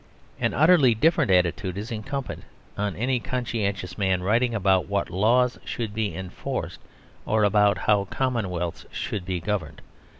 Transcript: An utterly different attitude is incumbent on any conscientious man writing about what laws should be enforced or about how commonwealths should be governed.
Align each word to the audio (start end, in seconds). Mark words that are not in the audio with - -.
An 0.39 0.55
utterly 0.55 0.95
different 0.95 1.29
attitude 1.29 1.77
is 1.77 1.91
incumbent 1.91 2.41
on 2.75 2.95
any 2.95 3.19
conscientious 3.19 3.99
man 3.99 4.23
writing 4.23 4.55
about 4.55 4.87
what 4.89 5.11
laws 5.11 5.59
should 5.63 5.93
be 5.93 6.15
enforced 6.15 6.79
or 7.23 7.43
about 7.43 7.77
how 7.77 8.05
commonwealths 8.05 8.87
should 8.91 9.25
be 9.25 9.39
governed. 9.39 9.79